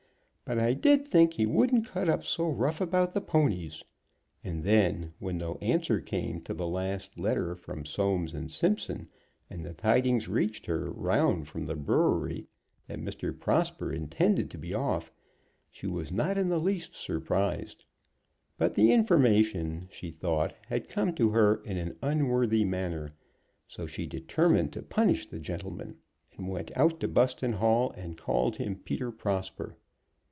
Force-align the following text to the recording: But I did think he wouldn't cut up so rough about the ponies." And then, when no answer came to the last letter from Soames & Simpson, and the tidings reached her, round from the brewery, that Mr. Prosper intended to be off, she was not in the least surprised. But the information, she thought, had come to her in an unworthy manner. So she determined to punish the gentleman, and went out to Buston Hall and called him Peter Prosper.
But 0.43 0.59
I 0.59 0.73
did 0.73 1.07
think 1.07 1.35
he 1.35 1.45
wouldn't 1.45 1.87
cut 1.87 2.09
up 2.09 2.25
so 2.25 2.49
rough 2.49 2.81
about 2.81 3.13
the 3.13 3.21
ponies." 3.21 3.85
And 4.43 4.65
then, 4.65 5.13
when 5.17 5.37
no 5.37 5.55
answer 5.61 6.01
came 6.01 6.41
to 6.41 6.53
the 6.53 6.67
last 6.67 7.17
letter 7.17 7.55
from 7.55 7.85
Soames 7.85 8.33
& 8.49 8.49
Simpson, 8.53 9.07
and 9.49 9.63
the 9.63 9.73
tidings 9.73 10.27
reached 10.27 10.65
her, 10.65 10.89
round 10.89 11.47
from 11.47 11.67
the 11.67 11.75
brewery, 11.77 12.47
that 12.87 12.99
Mr. 12.99 13.31
Prosper 13.39 13.93
intended 13.93 14.51
to 14.51 14.57
be 14.57 14.73
off, 14.73 15.09
she 15.69 15.87
was 15.87 16.11
not 16.11 16.37
in 16.37 16.47
the 16.49 16.59
least 16.59 16.95
surprised. 16.97 17.85
But 18.57 18.75
the 18.75 18.91
information, 18.91 19.87
she 19.89 20.11
thought, 20.11 20.53
had 20.67 20.89
come 20.89 21.15
to 21.15 21.29
her 21.29 21.61
in 21.63 21.77
an 21.77 21.95
unworthy 22.01 22.65
manner. 22.65 23.13
So 23.69 23.87
she 23.87 24.05
determined 24.05 24.73
to 24.73 24.81
punish 24.81 25.27
the 25.29 25.39
gentleman, 25.39 25.95
and 26.35 26.49
went 26.49 26.75
out 26.77 26.99
to 26.99 27.07
Buston 27.07 27.53
Hall 27.53 27.91
and 27.91 28.17
called 28.17 28.57
him 28.57 28.75
Peter 28.75 29.11
Prosper. 29.13 29.77